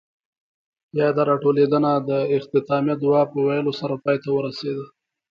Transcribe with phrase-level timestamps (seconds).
[0.99, 4.85] ياده راټولېدنه د اختتامیه دعاء پۀ ويلو سره پای ته ورسېده.